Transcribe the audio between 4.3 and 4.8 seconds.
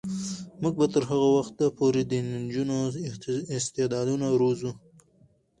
روزو.